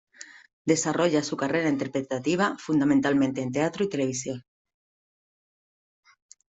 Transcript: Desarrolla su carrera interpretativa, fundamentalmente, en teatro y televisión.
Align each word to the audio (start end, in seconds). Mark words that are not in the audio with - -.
Desarrolla 0.65 1.21
su 1.21 1.37
carrera 1.37 1.69
interpretativa, 1.69 2.55
fundamentalmente, 2.57 3.43
en 3.43 3.51
teatro 3.51 3.85
y 3.85 3.89
televisión. 3.89 4.43